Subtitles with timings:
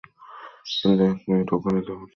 [0.71, 2.09] কিন্তু এক মিনিট, ওখানে যাবো কীভাবে?